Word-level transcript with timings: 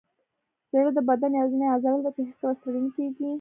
زړه 0.71 0.89
د 0.97 0.99
بدن 1.09 1.31
یوازینی 1.37 1.67
عضله 1.73 1.97
ده 2.03 2.09
چې 2.15 2.21
هیڅکله 2.27 2.53
ستړې 2.59 2.79
نه 2.85 2.89
کېږي. 2.95 3.27